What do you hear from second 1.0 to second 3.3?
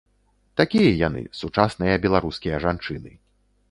яны, сучасныя беларускія жанчыны.